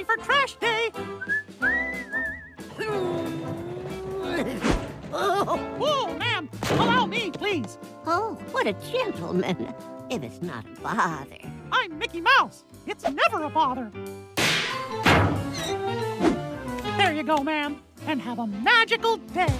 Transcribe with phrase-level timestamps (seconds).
[0.00, 0.90] ready for trash day.
[5.12, 7.78] oh, oh, ma'am, allow me, please.
[8.06, 9.74] Oh, what a gentleman.
[10.08, 11.36] If it's not a bother.
[11.70, 12.64] I'm Mickey Mouse.
[12.86, 13.90] It's never a bother.
[16.96, 19.54] There you go, ma'am, and have a magical day.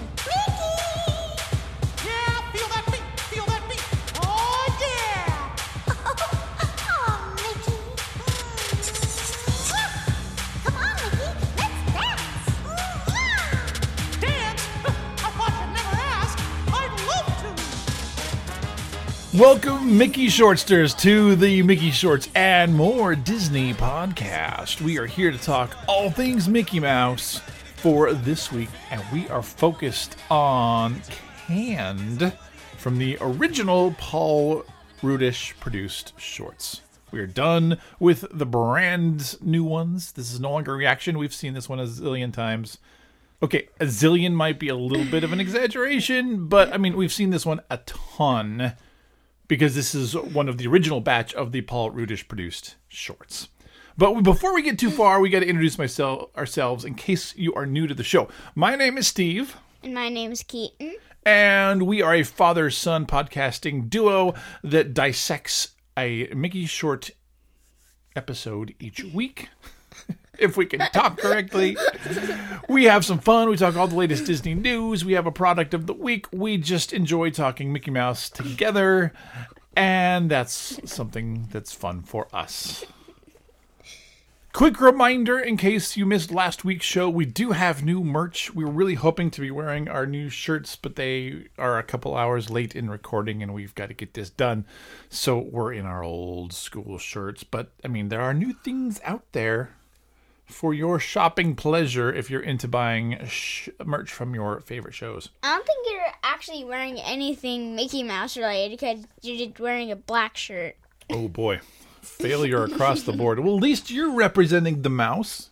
[19.40, 24.82] Welcome, Mickey Shortsters, to the Mickey Shorts and More Disney podcast.
[24.82, 27.40] We are here to talk all things Mickey Mouse
[27.76, 31.00] for this week, and we are focused on
[31.46, 32.34] Canned
[32.76, 34.62] from the original Paul
[35.00, 36.82] Rudish produced shorts.
[37.10, 40.12] We are done with the brand new ones.
[40.12, 41.16] This is no longer a reaction.
[41.16, 42.76] We've seen this one a zillion times.
[43.42, 47.10] Okay, a zillion might be a little bit of an exaggeration, but I mean, we've
[47.10, 48.74] seen this one a ton
[49.50, 53.48] because this is one of the original batch of the Paul Rudish produced shorts.
[53.98, 57.52] But before we get too far, we got to introduce myself ourselves in case you
[57.54, 58.28] are new to the show.
[58.54, 60.94] My name is Steve, And my name is Keaton.
[61.26, 67.10] and we are a father son podcasting duo that dissects a Mickey short
[68.14, 69.48] episode each week.
[70.40, 71.76] If we can talk correctly.
[72.68, 73.48] We have some fun.
[73.48, 75.04] We talk all the latest Disney news.
[75.04, 76.26] We have a product of the week.
[76.32, 79.12] We just enjoy talking Mickey Mouse together.
[79.76, 82.84] And that's something that's fun for us.
[84.52, 88.52] Quick reminder in case you missed last week's show, we do have new merch.
[88.52, 92.16] We were really hoping to be wearing our new shirts, but they are a couple
[92.16, 94.64] hours late in recording and we've got to get this done.
[95.08, 97.44] So we're in our old school shirts.
[97.44, 99.70] But I mean, there are new things out there
[100.50, 105.30] for your shopping pleasure if you're into buying sh- merch from your favorite shows.
[105.42, 109.96] I don't think you're actually wearing anything Mickey Mouse related because you're just wearing a
[109.96, 110.76] black shirt.
[111.10, 111.60] Oh boy.
[112.02, 113.40] Failure across the board.
[113.40, 115.49] Well, at least you're representing the mouse.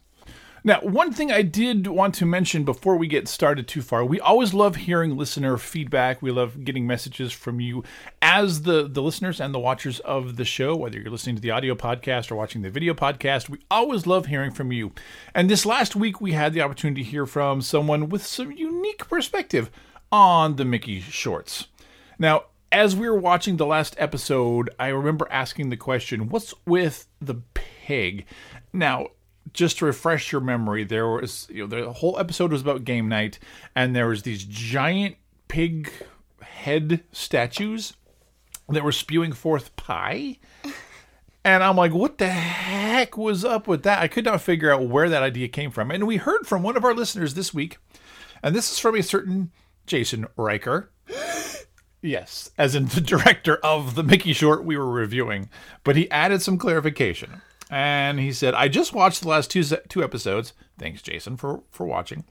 [0.64, 4.20] Now, one thing I did want to mention before we get started too far, we
[4.20, 6.20] always love hearing listener feedback.
[6.20, 7.84] We love getting messages from you
[8.20, 11.52] as the, the listeners and the watchers of the show, whether you're listening to the
[11.52, 13.48] audio podcast or watching the video podcast.
[13.48, 14.92] We always love hearing from you.
[15.34, 19.08] And this last week, we had the opportunity to hear from someone with some unique
[19.08, 19.70] perspective
[20.10, 21.68] on the Mickey shorts.
[22.18, 27.06] Now, as we were watching the last episode, I remember asking the question, what's with
[27.20, 28.26] the pig?
[28.72, 29.08] Now,
[29.53, 33.09] just to refresh your memory, there was, you know, the whole episode was about game
[33.09, 33.38] night,
[33.75, 35.16] and there was these giant
[35.48, 35.91] pig
[36.42, 37.94] head statues
[38.69, 40.38] that were spewing forth pie.
[41.44, 44.00] And I'm like, what the heck was up with that?
[44.03, 45.91] I could not figure out where that idea came from.
[45.91, 47.78] And we heard from one of our listeners this week,
[48.42, 49.50] and this is from a certain
[49.86, 50.88] Jason Reicher.
[52.00, 55.50] Yes, as in the director of the Mickey short we were reviewing,
[55.82, 57.42] but he added some clarification.
[57.70, 60.54] And he said, "I just watched the last two two episodes.
[60.78, 62.24] Thanks, Jason, for for watching.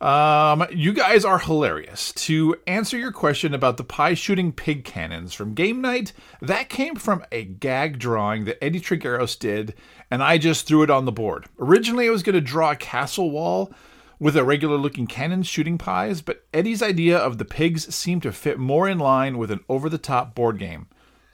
[0.00, 2.12] Um, you guys are hilarious.
[2.12, 6.12] To answer your question about the pie shooting pig cannons from game night,
[6.42, 9.74] that came from a gag drawing that Eddie Trigueros did,
[10.10, 11.46] and I just threw it on the board.
[11.58, 13.72] Originally, I was going to draw a castle wall."
[14.18, 18.32] with a regular looking cannon shooting pies, but Eddie's idea of the pigs seemed to
[18.32, 20.86] fit more in line with an over the top board game.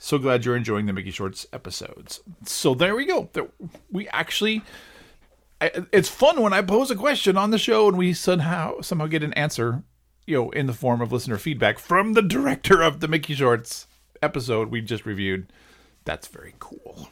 [0.04, 2.22] So glad you're enjoying the Mickey Shorts episodes.
[2.44, 3.30] So there we go.
[3.92, 4.62] We actually.
[5.60, 9.22] It's fun when I pose a question on the show and we somehow somehow get
[9.22, 9.84] an answer,
[10.26, 13.86] you know, in the form of listener feedback from the director of the Mickey Shorts
[14.20, 15.52] episode we just reviewed.
[16.04, 17.10] That's very cool.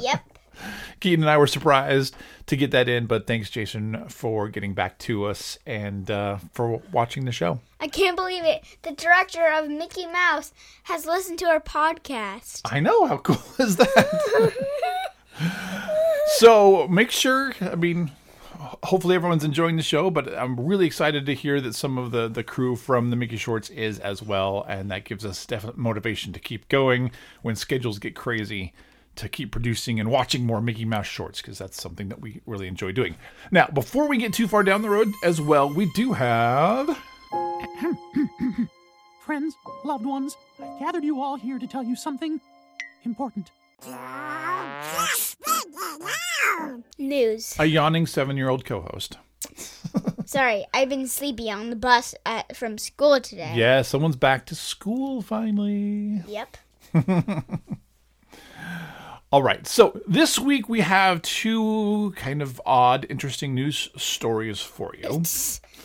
[0.00, 0.37] Yep.
[1.00, 4.98] Keaton and I were surprised to get that in, but thanks, Jason, for getting back
[5.00, 7.60] to us and uh, for watching the show.
[7.80, 8.64] I can't believe it.
[8.82, 10.52] The director of Mickey Mouse
[10.84, 12.62] has listened to our podcast.
[12.64, 14.52] I know how cool is that.
[16.36, 17.52] so make sure.
[17.60, 18.10] I mean,
[18.82, 22.28] hopefully everyone's enjoying the show, but I'm really excited to hear that some of the
[22.28, 26.32] the crew from the Mickey Shorts is as well, and that gives us definite motivation
[26.32, 27.10] to keep going
[27.42, 28.72] when schedules get crazy.
[29.18, 32.68] To keep producing and watching more Mickey Mouse shorts because that's something that we really
[32.68, 33.16] enjoy doing.
[33.50, 36.96] Now, before we get too far down the road as well, we do have
[39.24, 42.40] Friends, loved ones, I've gathered you all here to tell you something
[43.04, 43.50] important.
[46.96, 47.56] News.
[47.58, 49.18] a yawning seven year old co host.
[50.26, 53.52] Sorry, I've been sleepy on the bus at, from school today.
[53.56, 56.22] Yeah, someone's back to school finally.
[56.28, 56.56] Yep.
[59.30, 59.66] All right.
[59.66, 65.22] So this week we have two kind of odd, interesting news stories for you.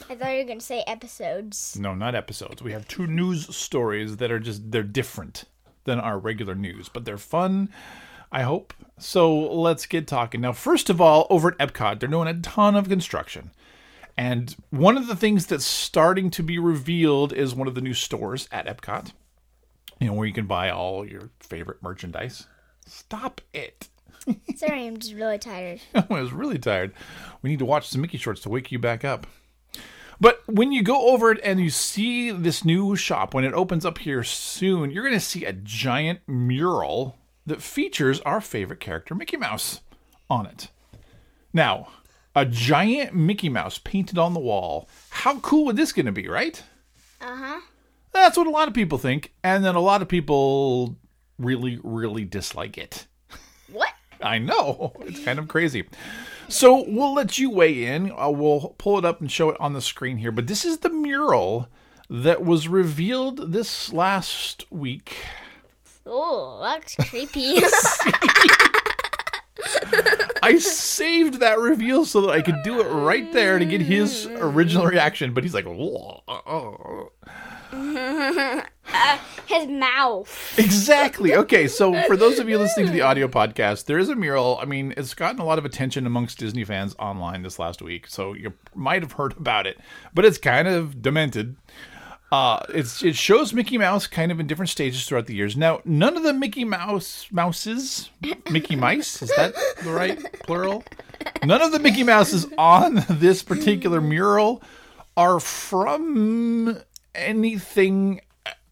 [0.10, 1.78] I thought you were gonna say episodes.
[1.78, 2.62] No, not episodes.
[2.62, 5.44] We have two news stories that are just they're different
[5.84, 7.68] than our regular news, but they're fun.
[8.31, 8.74] I hope.
[8.98, 10.40] So let's get talking.
[10.40, 13.51] Now, first of all, over at Epcot, they're doing a ton of construction.
[14.16, 17.94] And one of the things that's starting to be revealed is one of the new
[17.94, 19.12] stores at Epcot.
[20.00, 22.48] You know, where you can buy all your favorite merchandise.
[22.88, 23.89] Stop it.
[24.56, 25.81] Sorry, I'm just really tired.
[25.95, 26.94] I was really tired.
[27.41, 29.27] We need to watch some Mickey shorts to wake you back up.
[30.19, 33.85] But when you go over it and you see this new shop, when it opens
[33.85, 39.15] up here soon, you're going to see a giant mural that features our favorite character,
[39.15, 39.81] Mickey Mouse,
[40.30, 40.69] on it.
[41.51, 41.89] Now,
[42.35, 44.88] a giant Mickey Mouse painted on the wall.
[45.09, 46.63] How cool would this going to be, right?
[47.19, 47.62] Uh huh.
[48.13, 49.33] That's what a lot of people think.
[49.44, 50.95] And then a lot of people
[51.44, 53.07] really, really dislike it.
[53.72, 53.90] What?
[54.22, 54.94] I know.
[55.01, 55.88] It's kind of crazy.
[56.48, 58.12] So we'll let you weigh in.
[58.12, 60.31] Uh, we'll pull it up and show it on the screen here.
[60.31, 61.68] But this is the mural
[62.10, 65.18] that was revealed this last week.
[66.06, 67.57] Oh, that's creepy.
[70.44, 74.28] I saved that reveal so that I could do it right there to get his
[74.28, 75.34] original reaction.
[75.34, 77.06] But he's like, "Whoa, uh, uh,
[77.72, 78.62] uh.
[78.94, 80.57] oh." His mouth.
[80.57, 81.36] exactly.
[81.36, 84.57] Okay, so for those of you listening to the audio podcast, there is a mural.
[84.62, 88.07] I mean, it's gotten a lot of attention amongst Disney fans online this last week,
[88.07, 89.78] so you might have heard about it.
[90.13, 91.57] But it's kind of demented.
[92.31, 95.56] Uh, it shows Mickey Mouse kind of in different stages throughout the years.
[95.56, 98.10] Now, none of the Mickey Mouse mouses,
[98.50, 99.54] Mickey Mice, is that
[99.84, 100.84] the right plural?
[101.44, 104.63] None of the Mickey Mouses on this particular mural
[105.16, 106.81] are from
[107.13, 108.22] anything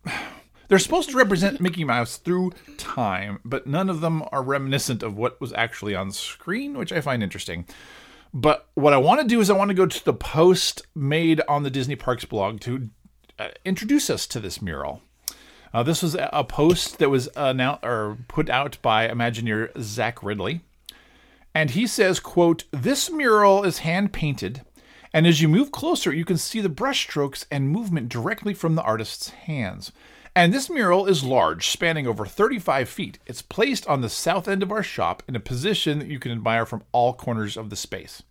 [0.67, 5.17] they're supposed to represent Mickey Mouse through time, but none of them are reminiscent of
[5.17, 7.65] what was actually on screen, which I find interesting.
[8.33, 11.41] But what I want to do is I want to go to the post made
[11.47, 12.89] on the Disney Parks blog to
[13.37, 15.01] uh, introduce us to this mural.
[15.73, 20.61] Uh, this was a post that was announced or put out by Imagineer Zach Riddley,
[21.55, 24.61] and he says, "quote This mural is hand painted."
[25.13, 28.83] And as you move closer, you can see the brushstrokes and movement directly from the
[28.83, 29.91] artist's hands.
[30.33, 33.19] And this mural is large, spanning over 35 feet.
[33.25, 36.31] It's placed on the south end of our shop in a position that you can
[36.31, 38.23] admire from all corners of the space.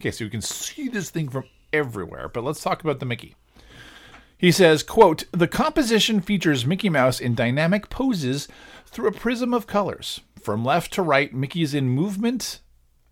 [0.00, 3.34] Okay, so you can see this thing from everywhere, but let's talk about the Mickey.
[4.38, 8.48] He says, quote, the composition features Mickey Mouse in dynamic poses
[8.86, 10.20] through a prism of colors.
[10.40, 12.60] From left to right, Mickey is in movement.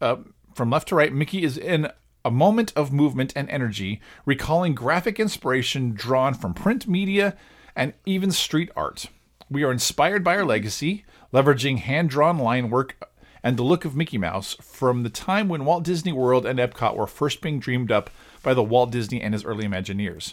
[0.01, 0.17] Uh,
[0.55, 1.91] from left to right, Mickey is in
[2.25, 7.37] a moment of movement and energy, recalling graphic inspiration drawn from print media
[7.77, 9.07] and even street art.
[9.51, 12.97] We are inspired by our legacy, leveraging hand drawn line work
[13.43, 16.97] and the look of Mickey Mouse from the time when Walt Disney World and Epcot
[16.97, 18.09] were first being dreamed up
[18.43, 20.33] by the Walt Disney and his early Imagineers.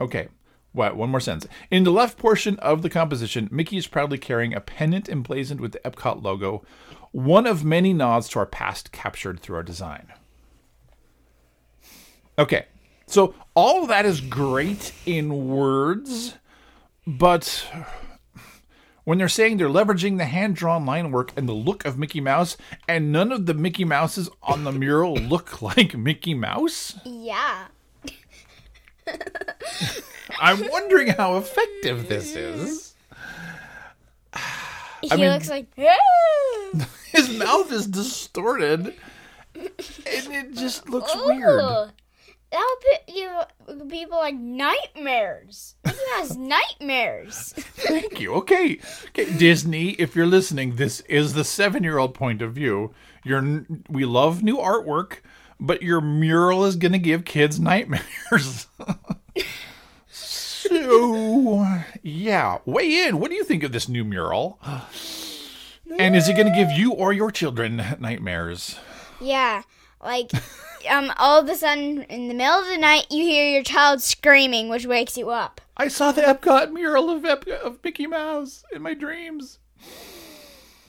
[0.00, 0.28] okay,
[0.76, 0.96] what?
[0.96, 1.50] One more sentence.
[1.70, 5.72] In the left portion of the composition, Mickey is proudly carrying a pendant emblazoned with
[5.72, 6.62] the Epcot logo,
[7.12, 10.12] one of many nods to our past captured through our design.
[12.38, 12.66] Okay,
[13.06, 16.34] so all of that is great in words,
[17.06, 17.66] but
[19.04, 22.20] when they're saying they're leveraging the hand drawn line work and the look of Mickey
[22.20, 27.68] Mouse, and none of the Mickey Mouses on the mural look like Mickey Mouse, Yeah.
[30.40, 32.94] I'm wondering how effective this is.
[35.02, 35.68] He mean- looks like.
[37.12, 38.94] His mouth is distorted,
[39.54, 39.74] and
[40.06, 41.92] it just looks weird.
[42.50, 43.30] That'll put you
[43.88, 45.74] people like nightmares.
[45.84, 47.52] Mickey has nightmares.
[47.56, 48.34] Thank you.
[48.34, 48.78] Okay.
[49.08, 52.92] Okay, Disney, if you're listening, this is the 7-year-old point of view.
[53.24, 55.18] You're we love new artwork,
[55.60, 58.66] but your mural is going to give kids nightmares.
[62.06, 63.18] yeah, weigh in.
[63.18, 64.60] What do you think of this new mural?
[65.98, 68.78] And is it going to give you or your children nightmares?
[69.20, 69.62] Yeah,
[70.02, 70.30] like
[70.90, 74.02] um, all of a sudden in the middle of the night you hear your child
[74.02, 75.60] screaming, which wakes you up.
[75.76, 79.58] I saw the Epcot mural of Ep- of Mickey Mouse in my dreams.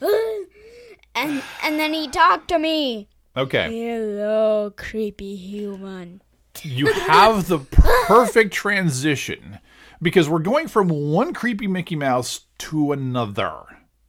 [0.00, 3.08] and and then he talked to me.
[3.36, 3.70] Okay.
[3.70, 6.22] Hello, creepy human.
[6.62, 9.58] you have the perfect transition
[10.00, 13.62] because we're going from one creepy Mickey Mouse to another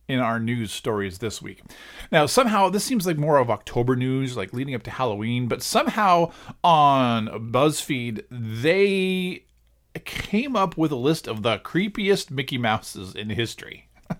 [0.07, 1.61] in our news stories this week.
[2.11, 5.61] Now, somehow this seems like more of October news, like leading up to Halloween, but
[5.61, 6.31] somehow
[6.63, 9.45] on BuzzFeed, they
[10.05, 13.85] came up with a list of the creepiest Mickey Mouses in history.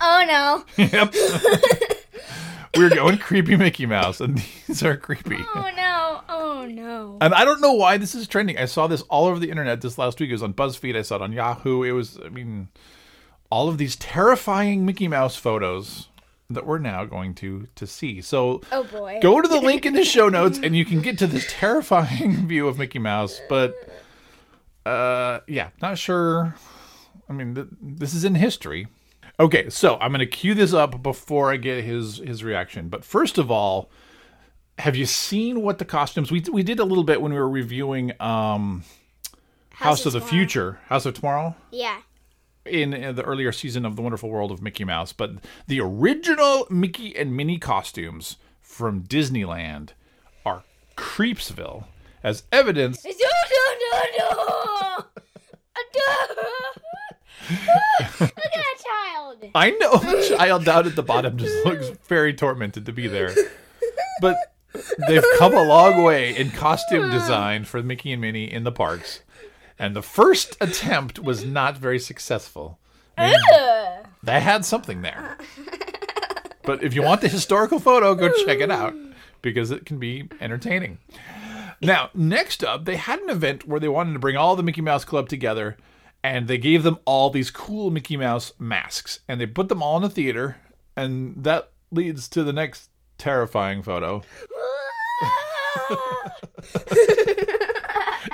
[0.00, 0.64] Oh no.
[0.82, 1.14] Yep.
[2.76, 5.38] We're going creepy Mickey Mouse, and these are creepy.
[5.54, 6.20] Oh no.
[6.28, 7.18] Oh no.
[7.20, 8.58] And I don't know why this is trending.
[8.58, 10.30] I saw this all over the internet this last week.
[10.30, 10.96] It was on BuzzFeed.
[10.96, 11.82] I saw it on Yahoo.
[11.82, 12.68] It was, I mean,
[13.50, 16.08] all of these terrifying Mickey Mouse photos
[16.50, 18.20] that we're now going to to see.
[18.20, 19.18] So Oh boy.
[19.22, 22.46] go to the link in the show notes, and you can get to this terrifying
[22.48, 23.40] view of Mickey Mouse.
[23.48, 23.74] But
[24.86, 26.54] uh, yeah, not sure.
[27.28, 28.86] I mean, th- this is in history.
[29.40, 32.88] Okay, so I'm going to cue this up before I get his his reaction.
[32.88, 33.88] But first of all,
[34.78, 37.48] have you seen what the costumes we we did a little bit when we were
[37.48, 38.82] reviewing um
[39.70, 40.30] House, of the Tomorrow.
[40.30, 41.98] Future, House of Tomorrow Yeah.
[42.64, 45.34] in, uh, the earlier season of The Wonderful World of Mickey Mouse, but
[45.68, 49.90] the original Mickey and Minnie costumes from Disneyland
[50.44, 50.64] are
[50.96, 51.84] Creepsville
[52.24, 55.04] as evidence No, no, no, no.
[57.50, 59.50] Look at that child.
[59.54, 63.34] I know the child down at the bottom just looks very tormented to be there.
[64.20, 64.36] But
[65.06, 69.22] they've come a long way in costume design for Mickey and Minnie in the parks.
[69.78, 72.78] And the first attempt was not very successful.
[73.16, 73.40] I mean,
[74.22, 75.38] they had something there.
[76.64, 78.94] But if you want the historical photo, go check it out
[79.40, 80.98] because it can be entertaining.
[81.80, 84.80] Now, next up, they had an event where they wanted to bring all the Mickey
[84.80, 85.76] Mouse Club together
[86.28, 89.96] and they gave them all these cool Mickey Mouse masks and they put them all
[89.96, 90.58] in the theater
[90.94, 94.22] and that leads to the next terrifying photo.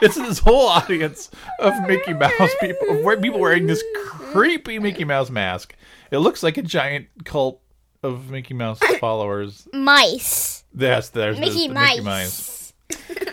[0.02, 5.30] It's this whole audience of Mickey Mouse people, of people wearing this creepy Mickey Mouse
[5.30, 5.76] mask.
[6.10, 7.62] It looks like a giant cult
[8.02, 9.68] of Mickey Mouse followers.
[9.72, 10.64] Mice.
[10.76, 11.90] Yes, there's Mickey the Mice.
[11.90, 12.72] Mickey Mouse.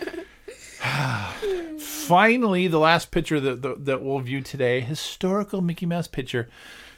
[1.78, 6.48] Finally, the last picture that, that that we'll view today, historical Mickey Mouse picture.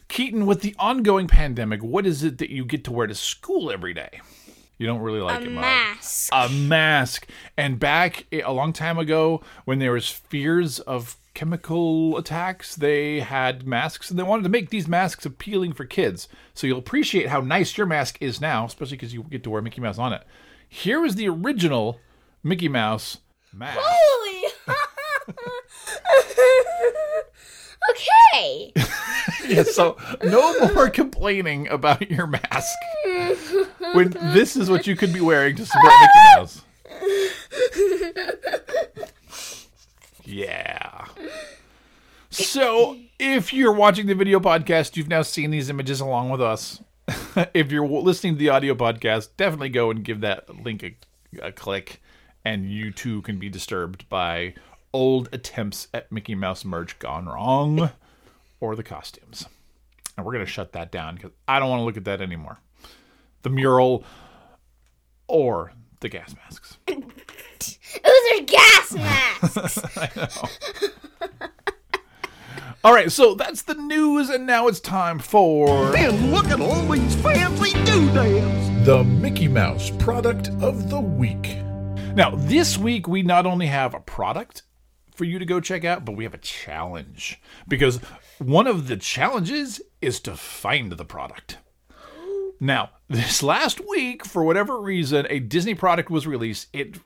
[0.08, 3.70] Keaton, with the ongoing pandemic, what is it that you get to wear to school
[3.70, 4.20] every day?
[4.76, 5.62] You don't really like A it much.
[5.62, 6.30] mask.
[6.32, 7.28] A mask.
[7.56, 13.66] And back a long time ago, when there was fears of chemical attacks, they had
[13.66, 16.28] masks, and they wanted to make these masks appealing for kids.
[16.54, 19.62] So you'll appreciate how nice your mask is now, especially because you get to wear
[19.62, 20.24] Mickey Mouse on it.
[20.68, 22.00] Here is the original
[22.42, 23.18] Mickey Mouse
[23.54, 23.78] mask.
[23.82, 24.52] Holy.
[27.90, 28.72] okay.
[29.48, 32.74] yeah, so no more complaining about your mask
[33.92, 36.62] when this is what you could be wearing to support Mickey Mouse.
[40.24, 41.06] Yeah.
[42.30, 46.82] So, if you're watching the video podcast, you've now seen these images along with us.
[47.54, 50.96] if you're listening to the audio podcast, definitely go and give that link a,
[51.40, 52.02] a click,
[52.44, 54.54] and you too can be disturbed by
[54.92, 57.90] old attempts at Mickey Mouse merch gone wrong
[58.60, 59.46] or the costumes.
[60.16, 62.20] And we're going to shut that down because I don't want to look at that
[62.20, 62.58] anymore.
[63.42, 64.04] The mural
[65.26, 66.76] or the gas masks.
[66.86, 66.98] Those
[68.34, 69.96] are gas masks.
[69.96, 71.38] I know.
[72.84, 76.82] All right, so that's the news, and now it's time for And look at all
[76.86, 78.86] these fancy doodads.
[78.86, 81.56] the Mickey Mouse product of the week.
[82.14, 84.62] Now, this week we not only have a product
[85.16, 87.96] for you to go check out, but we have a challenge because
[88.38, 91.58] one of the challenges is to find the product.
[92.60, 96.68] Now, this last week, for whatever reason, a Disney product was released.
[96.72, 97.00] It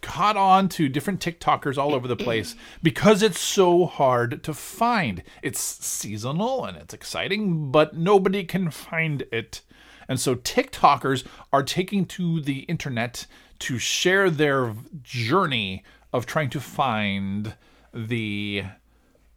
[0.00, 2.54] caught on to different TikTokers all over the place
[2.84, 5.24] because it's so hard to find.
[5.42, 9.62] It's seasonal and it's exciting, but nobody can find it.
[10.08, 13.26] And so TikTokers are taking to the internet
[13.62, 17.54] to share their journey of trying to find
[17.94, 18.64] the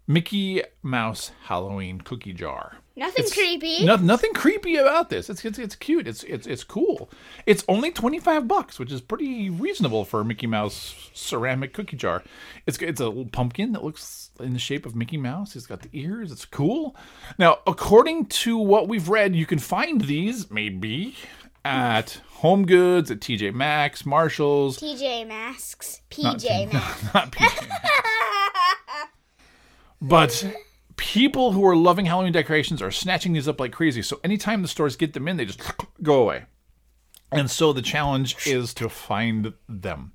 [0.07, 2.77] Mickey Mouse Halloween cookie jar.
[2.97, 3.85] Nothing creepy.
[3.85, 5.29] No, nothing creepy about this.
[5.29, 6.07] It's, it's it's cute.
[6.07, 7.09] It's it's it's cool.
[7.45, 11.97] It's only twenty five bucks, which is pretty reasonable for a Mickey Mouse ceramic cookie
[11.97, 12.23] jar.
[12.65, 15.53] It's it's a little pumpkin that looks in the shape of Mickey Mouse.
[15.53, 16.31] He's got the ears.
[16.31, 16.95] It's cool.
[17.37, 21.17] Now, according to what we've read, you can find these maybe
[21.65, 24.79] at Home Goods, at TJ Maxx, Marshalls.
[24.79, 26.01] TJ masks.
[26.21, 27.03] Not PJ T- masks.
[27.13, 29.09] not PJ Maxx.
[30.01, 30.55] But
[30.97, 34.01] people who are loving Halloween decorations are snatching these up like crazy.
[34.01, 35.61] So anytime the stores get them in, they just
[36.03, 36.45] go away.
[37.31, 40.13] And so the challenge is to find them.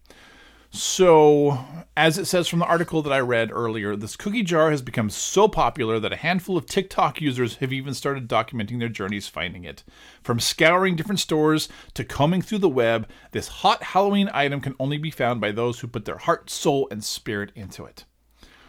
[0.73, 1.59] So,
[1.97, 5.11] as it says from the article that I read earlier, this cookie jar has become
[5.11, 9.65] so popular that a handful of TikTok users have even started documenting their journeys finding
[9.65, 9.83] it.
[10.23, 14.97] From scouring different stores to combing through the web, this hot Halloween item can only
[14.97, 18.05] be found by those who put their heart, soul, and spirit into it.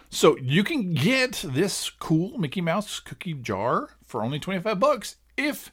[0.09, 5.71] So you can get this cool Mickey Mouse cookie jar for only 25 bucks if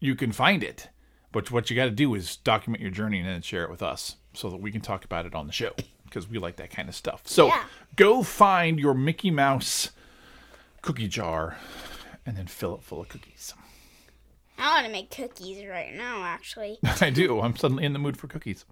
[0.00, 0.88] you can find it.
[1.30, 3.82] But what you got to do is document your journey and then share it with
[3.82, 5.72] us so that we can talk about it on the show
[6.04, 7.22] because we like that kind of stuff.
[7.24, 7.64] So Yeah.
[7.96, 9.90] go find your Mickey Mouse
[10.82, 11.56] cookie jar
[12.24, 13.54] and then fill it full of cookies.
[14.58, 16.78] I want to make cookies right now, actually.
[17.00, 17.40] I do.
[17.40, 18.64] I'm suddenly in the mood for cookies.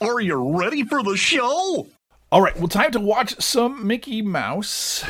[0.00, 1.86] Are you ready for the show?
[2.32, 5.04] All right, well, time to watch some Mickey Mouse.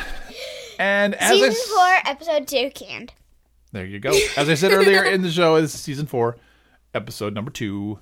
[0.79, 3.13] And as Season s- four, episode two, canned.
[3.71, 4.11] There you go.
[4.35, 6.37] As I said earlier in the show, is season four,
[6.95, 7.99] episode number two,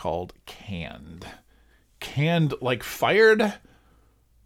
[0.00, 1.26] called Canned.
[2.00, 3.52] Canned like fired?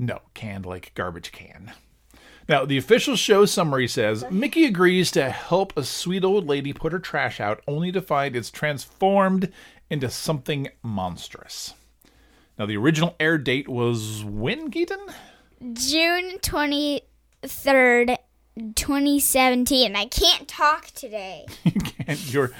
[0.01, 1.71] No, canned like garbage can.
[2.49, 6.93] Now, the official show summary says Mickey agrees to help a sweet old lady put
[6.93, 9.53] her trash out, only to find it's transformed
[9.89, 11.75] into something monstrous.
[12.59, 15.07] Now, the original air date was when, Keaton?
[15.73, 18.17] June 23rd,
[18.75, 19.95] 2017.
[19.95, 21.47] I can't talk today.
[22.09, 22.51] and your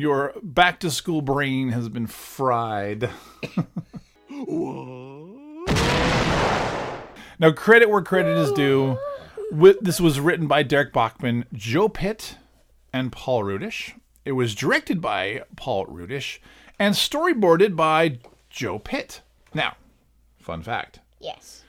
[0.00, 3.10] your back to school brain has been fried.
[7.38, 8.98] now, credit where credit is due.
[9.80, 12.36] This was written by Darrick Bachman, Joe Pitt,
[12.92, 13.94] and Paul Rudish.
[14.24, 16.40] It was directed by Paul Rudish
[16.78, 19.22] and storyboarded by Joe Pitt.
[19.54, 19.76] Now,
[20.38, 21.62] fun fact Yes.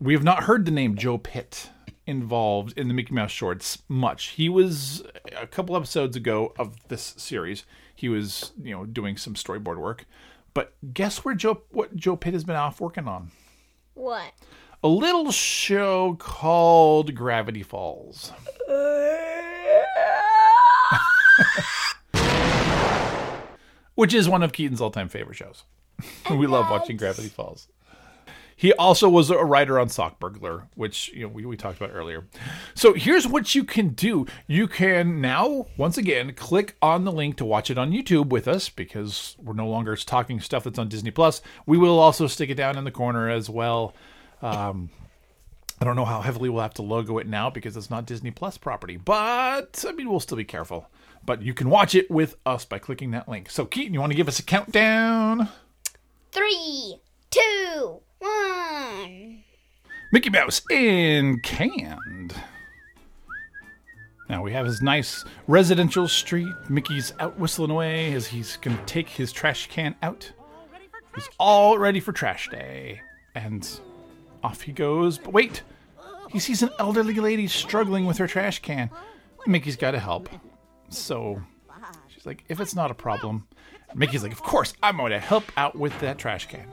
[0.00, 1.70] we have not heard the name Joe Pitt
[2.06, 4.28] involved in the Mickey Mouse shorts much.
[4.28, 5.02] He was
[5.36, 7.64] a couple episodes ago of this series.
[7.94, 10.06] He was, you know, doing some storyboard work.
[10.54, 13.30] But guess where Joe what Joe Pitt has been off working on?
[13.94, 14.32] What?
[14.82, 18.32] A little show called Gravity Falls.
[23.94, 25.64] Which is one of Keaton's all-time favorite shows.
[26.30, 27.68] we love watching Gravity Falls.
[28.58, 31.94] He also was a writer on Sock Burglar, which you know we, we talked about
[31.94, 32.24] earlier.
[32.74, 34.26] So here's what you can do.
[34.46, 38.48] You can now, once again, click on the link to watch it on YouTube with
[38.48, 41.42] us because we're no longer talking stuff that's on Disney Plus.
[41.66, 43.94] We will also stick it down in the corner as well.
[44.40, 44.88] Um,
[45.78, 48.30] I don't know how heavily we'll have to logo it now because it's not Disney
[48.30, 50.88] Plus property, but I mean we'll still be careful.
[51.26, 53.50] But you can watch it with us by clicking that link.
[53.50, 55.50] So Keaton, you want to give us a countdown?
[56.32, 58.00] Three, two.
[60.12, 62.34] Mickey Mouse in canned.
[64.28, 66.52] Now we have his nice residential street.
[66.68, 70.30] Mickey's out whistling away as he's going to take his trash can out.
[71.14, 73.00] He's all ready for trash day.
[73.34, 73.68] And
[74.42, 75.18] off he goes.
[75.18, 75.62] But wait,
[76.30, 78.90] he sees an elderly lady struggling with her trash can.
[79.46, 80.28] Mickey's got to help.
[80.88, 81.40] So
[82.08, 83.46] she's like, if it's not a problem.
[83.94, 86.66] Mickey's like, of course, I'm going to help out with that trash can.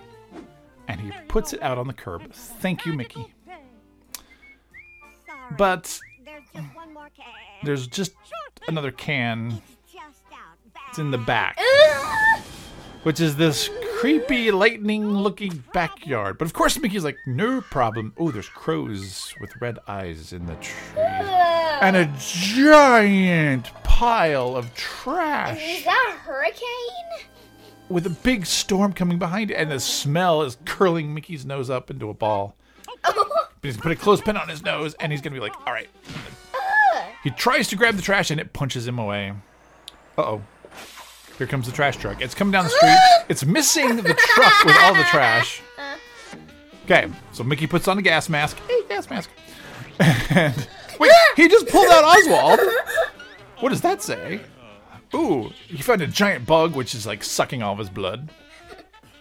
[0.87, 2.31] And he puts it out on the curb.
[2.33, 3.33] Thank you, Mickey.
[5.57, 5.99] But
[7.63, 8.13] There's just
[8.67, 9.61] another can.
[10.89, 11.57] It's in the back,
[13.01, 16.37] which is this creepy, lightning looking backyard.
[16.37, 18.13] But of course, Mickey's like, no problem.
[18.17, 20.97] Oh, there's crows with red eyes in the trees.
[20.97, 25.79] And a giant pile of trash.
[25.79, 27.27] Is that a hurricane?
[27.89, 29.55] With a big storm coming behind it.
[29.55, 32.55] And the smell is curling Mickey's nose up into a ball.
[33.03, 35.89] But he's put a clothespin on his nose, and he's gonna be like, all right.
[37.23, 39.33] He tries to grab the trash, and it punches him away.
[40.17, 40.41] Uh oh.
[41.37, 42.21] Here comes the trash truck.
[42.21, 42.97] It's coming down the street.
[43.29, 45.61] It's missing the truck with all the trash.
[46.83, 48.57] Okay, so Mickey puts on a gas mask.
[48.67, 49.29] Hey, gas mask.
[50.29, 50.67] And
[50.99, 52.59] wait, he just pulled out Oswald.
[53.59, 54.41] What does that say?
[55.13, 58.29] Ooh, he found a giant bug, which is like sucking all of his blood.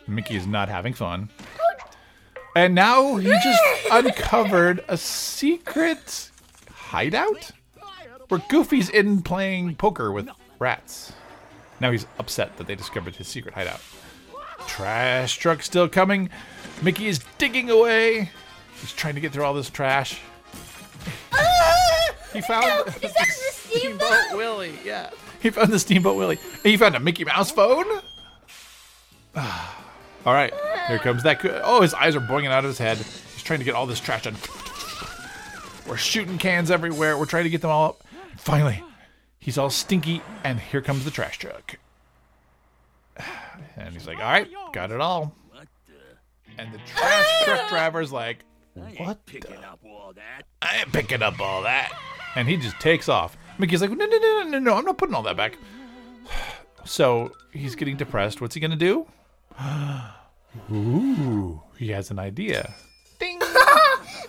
[0.06, 1.28] Mickey is not having fun.
[2.54, 6.30] And now he just uncovered a secret
[6.70, 7.50] hideout
[8.28, 10.28] where Goofy's in playing poker with
[10.58, 11.12] rats.
[11.80, 13.80] Now he's upset that they discovered his secret hideout.
[14.66, 16.30] Trash truck still coming.
[16.82, 18.30] Mickey is digging away.
[18.80, 20.20] He's trying to get through all this trash.
[21.32, 22.10] Ah!
[22.32, 24.36] He found Is that the steamboat?
[24.36, 24.78] Willie.
[24.84, 25.10] Yeah.
[25.42, 26.38] He found the Steamboat Willie.
[26.62, 27.84] He found a Mickey Mouse phone.
[29.36, 30.52] all right,
[30.88, 31.40] here comes that.
[31.40, 32.98] co- Oh, his eyes are boinging out of his head.
[32.98, 34.36] He's trying to get all this trash done.
[35.88, 37.18] We're shooting cans everywhere.
[37.18, 38.04] We're trying to get them all up.
[38.36, 38.82] Finally,
[39.38, 41.76] he's all stinky, and here comes the trash truck.
[43.76, 45.34] And he's like, "All right, got it all."
[46.58, 49.18] And the trash truck driver's like, "What?
[49.28, 50.42] I ain't the- up all that.
[50.60, 51.90] I ain't picking up all that.
[52.36, 53.36] And he just takes off.
[53.58, 55.56] Mickey's like, no, no, no, no, no, no, I'm not putting all that back.
[56.84, 58.40] So he's getting depressed.
[58.40, 59.06] What's he going to do?
[60.72, 62.74] Ooh, he has an idea.
[63.20, 63.38] Ding.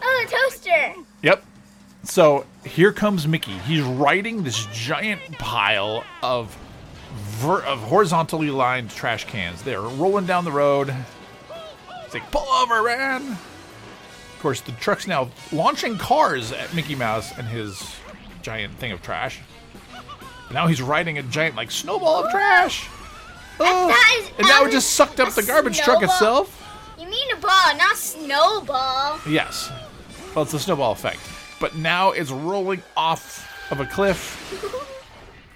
[0.05, 0.93] Oh, the toaster.
[1.23, 1.43] Yep.
[2.03, 3.53] So here comes Mickey.
[3.59, 6.55] He's riding this giant pile of
[7.39, 9.61] ver- of horizontally lined trash cans.
[9.63, 10.93] They're rolling down the road.
[12.05, 13.31] It's like pull over, man.
[13.31, 17.81] Of course, the truck's now launching cars at Mickey Mouse and his
[18.43, 19.39] giant thing of trash.
[20.51, 22.87] Now he's riding a giant like snowball of trash.
[23.59, 26.59] Oh, is- and now that it just sucked up the garbage truck itself.
[26.99, 29.19] You mean a ball, not snowball.
[29.27, 29.71] Yes.
[30.35, 31.19] Well, it's the snowball effect.
[31.59, 34.39] But now it's rolling off of a cliff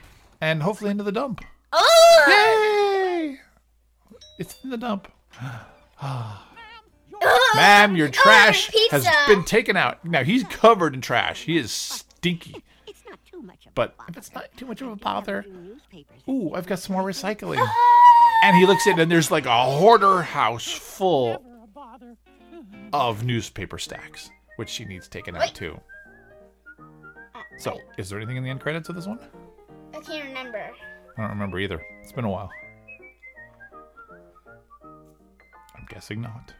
[0.42, 1.44] and hopefully into the dump.
[1.74, 2.26] Oh!
[3.30, 3.40] Yay!
[4.40, 5.12] It's in the dump.
[7.56, 10.04] Ma'am, your trash has been taken out.
[10.06, 11.44] Now he's covered in trash.
[11.44, 12.64] He is stinky.
[13.76, 14.10] But bother.
[14.10, 15.46] if it's not too much of a bother,
[16.30, 17.66] ooh, I've got some more recycling.
[18.44, 21.44] And he looks in, and there's like a hoarder house full
[22.94, 25.54] of newspaper stacks, which she needs taken out Wait.
[25.56, 25.80] too.
[27.36, 27.42] Uh.
[27.60, 29.20] So, is there anything in the end credits of this one?
[29.94, 30.70] I can't remember.
[31.18, 31.82] I don't remember either.
[32.02, 32.50] It's been a while.
[35.76, 36.54] I'm guessing not.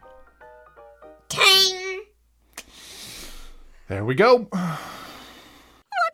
[1.28, 2.02] Tang!
[3.88, 4.36] There we go.
[4.50, 4.50] What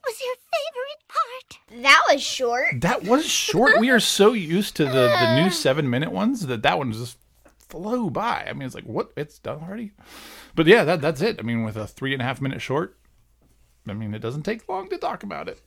[0.07, 1.59] was your favorite part?
[1.83, 2.81] That was short.
[2.81, 3.81] That was short.
[3.81, 7.19] we are so used to the, the new seven minute ones that that one just
[7.69, 8.47] flew by.
[8.49, 9.13] I mean, it's like, what?
[9.17, 9.93] It's done already?
[10.55, 11.37] But yeah, that that's it.
[11.41, 12.97] I mean, with a three and a half minute short,
[13.89, 15.61] I mean, it doesn't take long to talk about it.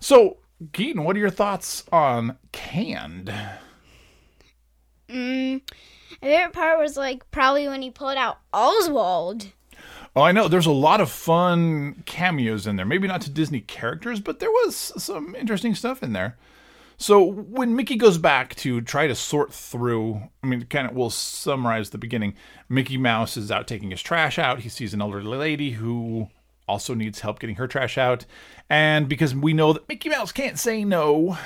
[0.00, 0.38] So,
[0.72, 3.32] Keaton, what are your thoughts on Canned?
[5.08, 5.60] Mm,
[6.22, 9.52] my favorite part was like probably when he pulled out Oswald.
[10.16, 10.48] Oh, I know.
[10.48, 12.86] There's a lot of fun cameos in there.
[12.86, 16.38] Maybe not to Disney characters, but there was some interesting stuff in there.
[16.96, 21.10] So when Mickey goes back to try to sort through, I mean, kind of, we'll
[21.10, 22.34] summarize the beginning.
[22.70, 24.60] Mickey Mouse is out taking his trash out.
[24.60, 26.28] He sees an elderly lady who
[26.66, 28.24] also needs help getting her trash out.
[28.70, 31.36] And because we know that Mickey Mouse can't say no,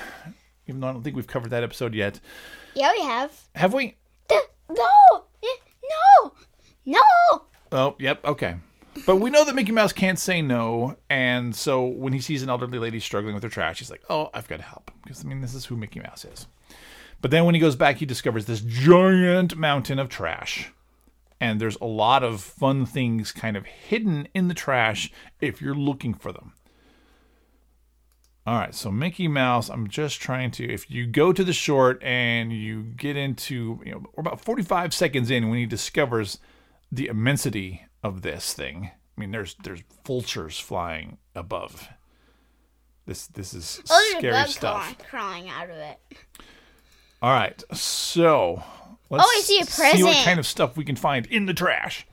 [0.69, 2.21] even though I don't think we've covered that episode yet,
[2.75, 3.33] Yeah, we have.
[3.57, 3.97] have we?
[4.31, 4.41] No!
[4.71, 6.33] No!
[6.87, 7.01] No!
[7.73, 8.57] Oh, yep, okay.
[9.07, 12.51] But we know that Mickey Mouse can't say no, and so when he sees an
[12.51, 15.29] elderly lady struggling with her trash, he's like, "Oh, I've got to help," because I
[15.29, 16.49] mean, this is who Mickey Mouse is.
[17.21, 20.73] But then when he goes back, he discovers this giant mountain of trash,
[21.41, 25.75] and there's a lot of fun things kind of hidden in the trash if you're
[25.75, 26.55] looking for them.
[28.47, 30.65] All right, so Mickey Mouse, I'm just trying to.
[30.65, 34.93] If you go to the short and you get into, you know, we're about 45
[34.93, 36.39] seconds in when he discovers
[36.93, 38.91] the immensity of this thing.
[39.17, 41.89] I mean, there's there's vultures flying above.
[43.07, 44.97] This this is Oh, scary stuff.
[44.99, 45.99] craw- crawling out of it.
[47.23, 48.63] All right, so
[49.11, 49.97] let's Oh, I see a present.
[49.99, 52.07] See what kind of stuff we can find in the trash.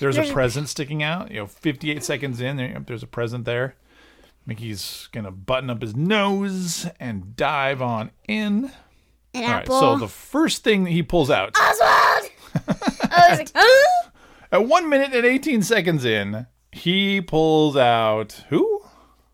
[0.00, 1.30] There's, There's a present sticking out.
[1.30, 3.74] You know, 58 seconds in, there, there's a present there.
[4.46, 8.72] Mickey's gonna button up his nose and dive on in.
[9.34, 12.30] An All right, so the first thing that he pulls out Oswald!
[13.10, 14.07] I was like, huh?
[14.50, 18.82] At one minute and 18 seconds in, he pulls out who?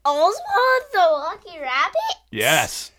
[0.05, 2.19] Oswald the Lucky Rabbit?
[2.31, 2.91] Yes.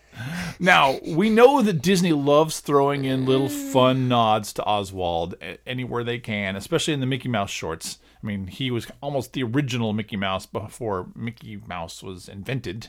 [0.60, 5.36] Now, we know that Disney loves throwing in little fun nods to Oswald
[5.68, 8.00] anywhere they can, especially in the Mickey Mouse shorts.
[8.24, 12.88] I mean, he was almost the original Mickey Mouse before Mickey Mouse was invented.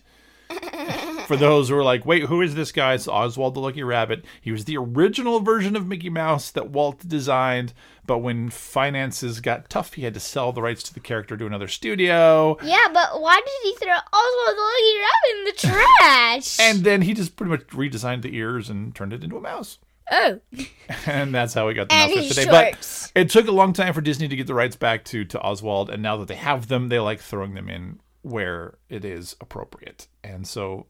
[1.26, 2.94] For those who are like, wait, who is this guy?
[2.94, 4.24] It's Oswald the Lucky Rabbit.
[4.40, 7.72] He was the original version of Mickey Mouse that Walt designed,
[8.06, 11.44] but when finances got tough, he had to sell the rights to the character to
[11.44, 12.56] another studio.
[12.62, 16.58] Yeah, but why did he throw Oswald the Lucky Rabbit in the trash?
[16.66, 19.78] And then he just pretty much redesigned the ears and turned it into a mouse.
[20.12, 20.38] oh,
[21.06, 22.46] and that's how we got the And mouse today.
[22.48, 25.40] But it took a long time for Disney to get the rights back to to
[25.40, 29.34] Oswald, and now that they have them, they like throwing them in where it is
[29.40, 30.06] appropriate.
[30.22, 30.86] And so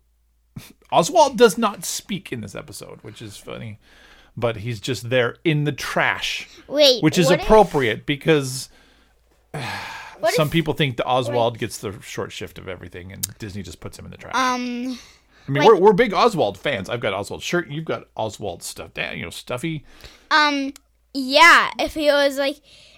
[0.93, 3.79] Oswald does not speak in this episode, which is funny,
[4.37, 7.03] but he's just there in the trash, wait.
[7.03, 8.69] which is what if- appropriate because
[10.35, 13.81] some if, people think that Oswald gets the short shift of everything, and Disney just
[13.81, 14.35] puts him in the trash.
[14.35, 14.99] Um,
[15.49, 16.91] I mean, we're, we're big Oswald fans.
[16.91, 17.69] I've got Oswald shirt.
[17.69, 18.91] You've got Oswald stuff.
[18.97, 19.85] You know, stuffy.
[20.31, 20.73] um,
[21.15, 22.57] yeah, if he was like,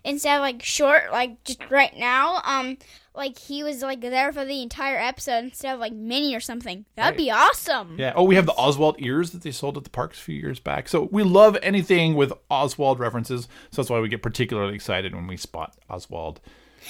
[0.08, 2.78] instead of like short, like just right now, um,
[3.14, 6.84] like he was like there for the entire episode instead of like mini or something.
[6.96, 7.96] That'd be awesome.
[7.98, 8.12] Yeah.
[8.16, 10.60] Oh, we have the Oswald ears that they sold at the parks a few years
[10.60, 10.88] back.
[10.88, 13.48] So we love anything with Oswald references.
[13.70, 16.40] So that's why we get particularly excited when we spot Oswald.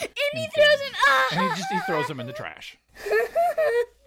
[0.00, 0.94] And he throws him.
[1.32, 2.78] And he just he throws them in the trash.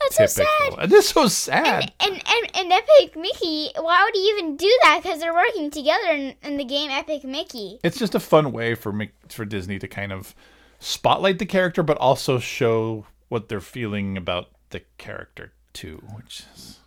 [0.00, 0.46] that's so sad.
[0.60, 0.78] Typical.
[0.82, 1.92] And it's so sad.
[2.00, 5.00] And, and and Epic Mickey, why would he even do that?
[5.02, 7.80] Because they're working together in, in the game Epic Mickey.
[7.82, 8.94] It's just a fun way for
[9.28, 10.34] for Disney to kind of
[10.78, 16.78] spotlight the character, but also show what they're feeling about the character too, which is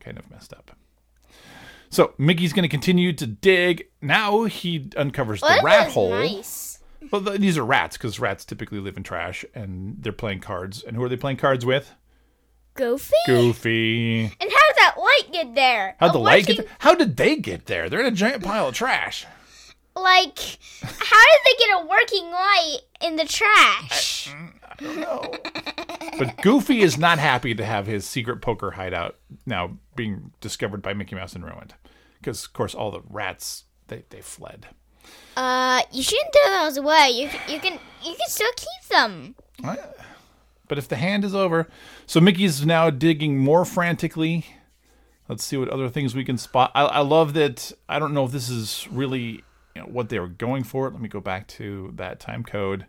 [0.00, 0.70] kind of messed up.
[1.88, 3.86] So Mickey's going to continue to dig.
[4.02, 6.10] Now he uncovers the rat hole.
[6.10, 6.80] Nice.
[7.10, 10.82] Well, th- these are rats because rats typically live in trash, and they're playing cards.
[10.82, 11.94] And who are they playing cards with?
[12.76, 13.14] Goofy.
[13.26, 14.20] Goofy.
[14.24, 15.96] And how did that light get there?
[15.98, 16.66] How'd the light get there?
[16.80, 17.88] How did they get there?
[17.88, 19.26] They're in a giant pile of trash.
[19.94, 20.38] Like,
[20.82, 24.28] how did they get a working light in the trash?
[24.30, 25.34] I, I don't know.
[26.18, 30.92] but Goofy is not happy to have his secret poker hideout now being discovered by
[30.92, 31.74] Mickey Mouse and ruined.
[32.20, 34.66] Because, of course, all the rats, they, they fled.
[35.36, 37.10] Uh, you shouldn't throw those away.
[37.12, 39.34] You you can you can still keep them.
[40.68, 41.68] But if the hand is over,
[42.06, 44.46] so Mickey's now digging more frantically.
[45.28, 46.70] Let's see what other things we can spot.
[46.74, 47.72] I, I love that.
[47.88, 49.42] I don't know if this is really
[49.74, 50.90] you know, what they were going for.
[50.90, 52.86] Let me go back to that time code.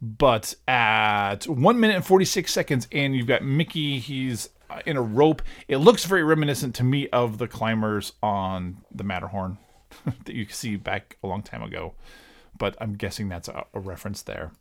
[0.00, 3.98] But at one minute and 46 seconds in, you've got Mickey.
[3.98, 5.40] He's uh, in a rope.
[5.68, 9.58] It looks very reminiscent to me of the climbers on the Matterhorn
[10.24, 11.94] that you see back a long time ago.
[12.58, 14.52] But I'm guessing that's a, a reference there.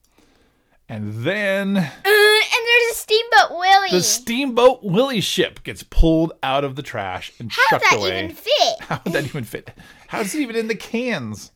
[0.93, 3.89] And then Uh, and there's a steamboat Willie.
[3.89, 8.23] the Steamboat Willie ship gets pulled out of the trash and how chucked did that
[8.23, 8.75] even fit?
[8.81, 9.71] How would that even fit?
[10.07, 11.51] How's it even in the cans?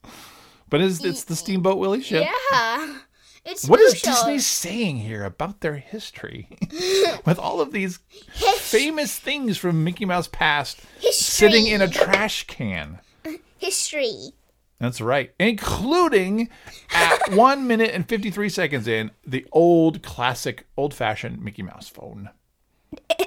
[0.72, 2.26] But it's, it's the Steamboat Willie ship.
[2.52, 2.98] Yeah,
[3.46, 4.02] it's What is.
[4.02, 6.48] Disney saying here about their history?
[7.26, 8.00] With all of these
[8.56, 11.12] famous things from Mickey Mouse past History.
[11.52, 13.02] sitting in a trash can.
[13.60, 14.32] history?
[14.80, 15.34] That's right.
[15.40, 16.50] Including
[16.94, 22.30] at one minute and 53 seconds in, the old classic old fashioned Mickey Mouse phone.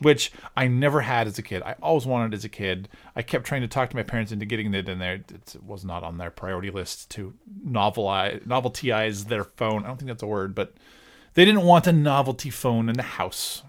[0.00, 1.62] Which I never had as a kid.
[1.62, 2.88] I always wanted as a kid.
[3.14, 5.14] I kept trying to talk to my parents into getting it in there.
[5.14, 9.84] It was not on their priority list to novelize, noveltyize their phone.
[9.84, 10.74] I don't think that's a word, but
[11.34, 13.62] they didn't want a novelty phone in the house.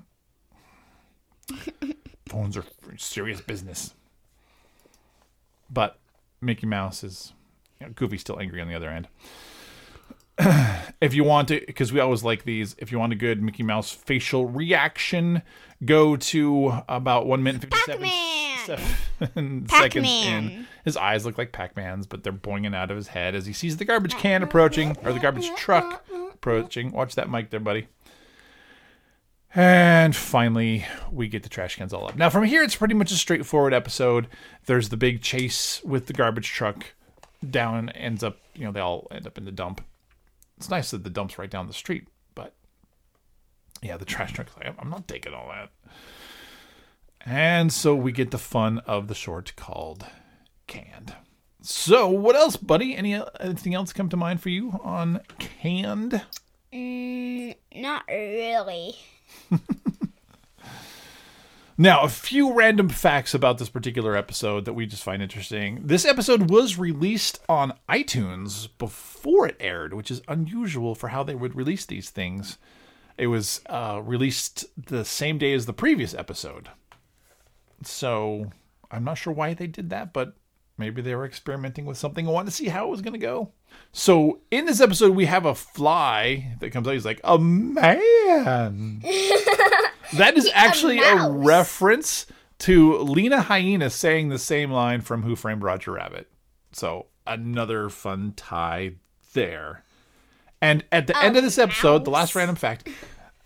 [2.28, 2.66] Phones are
[2.98, 3.94] serious business.
[5.70, 6.00] But
[6.42, 7.34] Mickey Mouse is
[7.80, 9.08] you know, Goofy's still angry on the other end.
[11.02, 13.64] if you want to, because we always like these, if you want a good Mickey
[13.64, 15.42] Mouse facial reaction,
[15.86, 18.98] go to about one minute and 57 Pac-Man.
[19.18, 20.68] seven seconds in.
[20.84, 23.54] His eyes look like Pac Man's, but they're boinging out of his head as he
[23.54, 26.92] sees the garbage can approaching, or the garbage truck approaching.
[26.92, 27.88] Watch that mic there, buddy.
[29.56, 32.18] And finally, we get the trash cans all up.
[32.18, 34.28] Now, from here, it's pretty much a straightforward episode.
[34.66, 36.88] There's the big chase with the garbage truck
[37.50, 39.82] down, ends up, you know, they all end up in the dump.
[40.58, 42.54] It's nice that the dump's right down the street, but
[43.82, 45.70] yeah, the trash truck's like, I'm not taking all that.
[47.26, 50.06] And so we get the fun of the short called
[50.68, 51.16] Canned.
[51.62, 52.96] So, what else, buddy?
[52.96, 56.22] Any anything else come to mind for you on Canned?
[56.72, 58.96] Mm, not really.
[61.78, 65.82] Now, a few random facts about this particular episode that we just find interesting.
[65.84, 71.36] This episode was released on iTunes before it aired, which is unusual for how they
[71.36, 72.58] would release these things.
[73.18, 76.70] It was uh, released the same day as the previous episode.
[77.84, 78.54] So
[78.90, 80.38] I'm not sure why they did that, but
[80.78, 83.20] maybe they were experimenting with something and wanted to see how it was going to
[83.20, 83.52] go.
[83.92, 86.94] So in this episode, we have a fly that comes out.
[86.94, 89.04] He's like, a man.
[90.14, 91.32] That is actually a, mouse.
[91.32, 92.26] reference
[92.60, 96.30] to Lena Hyena saying the same line from Who Framed Roger Rabbit.
[96.72, 98.94] So another fun tie
[99.34, 99.84] there.
[100.62, 102.88] And at the end of this episode, the last random fact,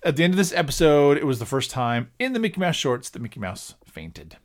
[0.03, 2.75] at the end of this episode, it was the first time in the Mickey Mouse
[2.75, 4.37] shorts that Mickey Mouse fainted.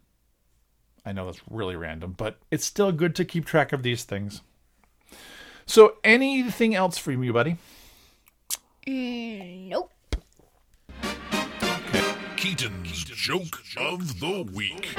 [1.07, 4.41] I know that's really random, but it's still good to keep track of these things.
[5.67, 7.57] So anything else for you, buddy?
[8.87, 9.91] Mm, nope.
[12.37, 14.95] Keaton's Joke of the Week.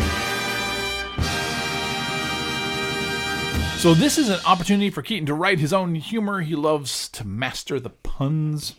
[3.77, 6.41] So this is an opportunity for Keaton to write his own humor.
[6.41, 8.75] He loves to master the puns.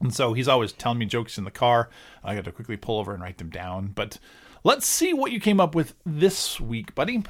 [0.00, 1.88] And so he's always telling me jokes in the car.
[2.22, 3.88] I got to quickly pull over and write them down.
[3.88, 4.18] But
[4.64, 7.22] let's see what you came up with this week, buddy.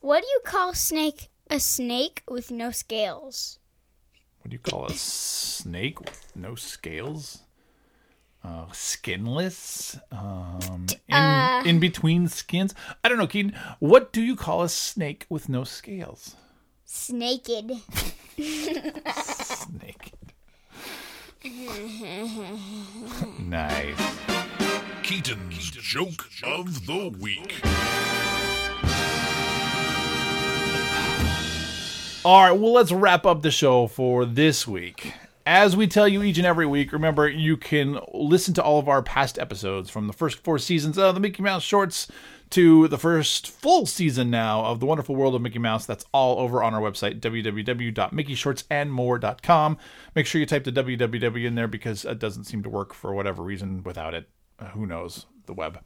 [0.00, 3.58] What do you call snake a snake with no scales?
[4.40, 7.42] What do you call a snake with no scales?
[8.42, 9.98] Uh, skinless?
[10.10, 12.74] Um, in, in between skins?
[13.04, 13.54] I don't know, Keaton.
[13.80, 16.36] What do you call a snake with no scales?
[16.86, 17.50] Snaked.
[18.40, 20.12] Snake.
[23.38, 24.39] nice.
[25.10, 27.60] Keaton's Joke of the Week.
[32.24, 35.14] All right, well, let's wrap up the show for this week.
[35.44, 38.88] As we tell you each and every week, remember you can listen to all of
[38.88, 42.06] our past episodes from the first four seasons of the Mickey Mouse Shorts
[42.50, 45.86] to the first full season now of the wonderful world of Mickey Mouse.
[45.86, 49.78] That's all over on our website, www.mickeyshortsandmore.com.
[50.14, 53.12] Make sure you type the www in there because it doesn't seem to work for
[53.12, 54.28] whatever reason without it.
[54.72, 55.26] Who knows?
[55.46, 55.80] The web.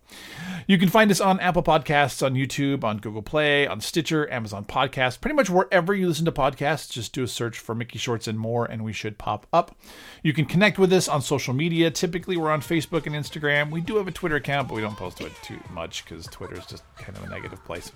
[0.66, 4.66] You can find us on Apple Podcasts, on YouTube, on Google Play, on Stitcher, Amazon
[4.66, 6.90] Podcasts, pretty much wherever you listen to podcasts.
[6.90, 9.74] Just do a search for Mickey Shorts and more, and we should pop up.
[10.22, 11.90] You can connect with us on social media.
[11.90, 13.70] Typically, we're on Facebook and Instagram.
[13.70, 16.26] We do have a Twitter account, but we don't post to it too much because
[16.26, 17.90] Twitter is just kind of a negative place.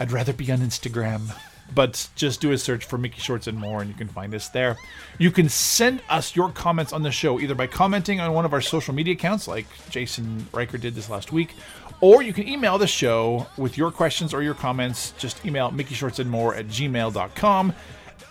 [0.00, 1.34] I'd rather be on Instagram.
[1.74, 4.48] But just do a search for Mickey Shorts and more, and you can find us
[4.48, 4.78] there.
[5.18, 8.54] You can send us your comments on the show either by commenting on one of
[8.54, 11.54] our social media accounts, like Jason Reicher did this last week,
[12.00, 15.12] or you can email the show with your questions or your comments.
[15.18, 17.74] Just email Mickey Shorts and more at gmail.com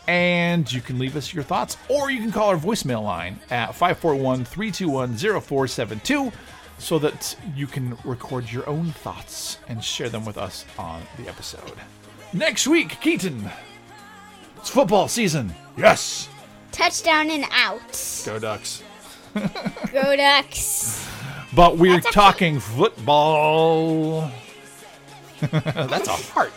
[0.07, 3.75] and you can leave us your thoughts, or you can call our voicemail line at
[3.75, 6.31] 541 321 0472
[6.77, 11.27] so that you can record your own thoughts and share them with us on the
[11.27, 11.73] episode.
[12.33, 13.49] Next week, Keaton.
[14.57, 15.53] It's football season.
[15.77, 16.29] Yes.
[16.71, 18.23] Touchdown and out.
[18.25, 18.83] Go Ducks.
[19.91, 21.07] Go Ducks.
[21.55, 24.29] But we're talking football.
[25.51, 26.53] That's a heart.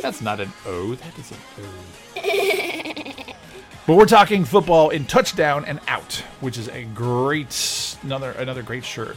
[0.00, 0.94] That's not an O.
[0.94, 3.34] That is an O.
[3.86, 8.84] but we're talking football in touchdown and out, which is a great another another great
[8.84, 9.16] shirt.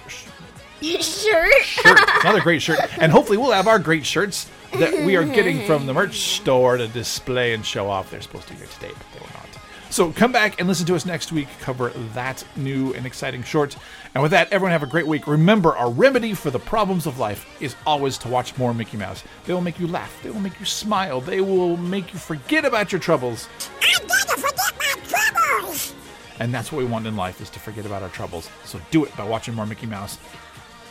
[1.02, 1.64] Shirt.
[1.64, 2.00] shirt.
[2.22, 2.80] Another great shirt.
[3.00, 6.78] And hopefully we'll have our great shirts that we are getting from the merch store
[6.78, 8.12] to display and show off.
[8.12, 9.46] They're supposed to be here today, but they were not.
[9.90, 13.78] So come back and listen to us next week, cover that new and exciting short.
[14.14, 15.26] And with that, everyone have a great week.
[15.26, 19.24] Remember, our remedy for the problems of life is always to watch more Mickey Mouse.
[19.46, 20.14] They will make you laugh.
[20.22, 21.22] They will make you smile.
[21.22, 23.48] They will make you forget about your troubles.
[23.82, 25.94] I'm gonna forget my troubles.
[26.40, 28.50] And that's what we want in life is to forget about our troubles.
[28.66, 30.18] So do it by watching more Mickey Mouse.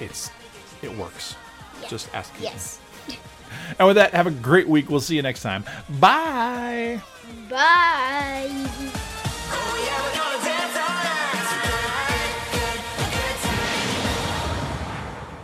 [0.00, 0.30] It's
[0.82, 1.36] it works.
[1.88, 2.52] Just ask Keaton.
[2.52, 2.80] Yes.
[3.78, 4.90] And with that, have a great week.
[4.90, 5.64] We'll see you next time.
[6.00, 7.00] Bye.
[7.48, 8.50] Bye.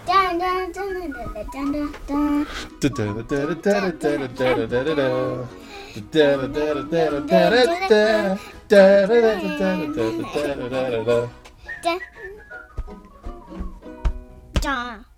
[0.06, 2.46] Dun, dun, dun, dun, dun, dun,
[11.82, 12.19] dun,
[14.60, 15.09] 长。